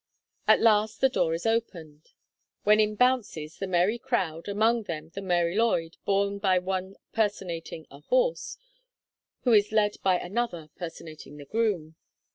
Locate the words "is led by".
9.53-10.17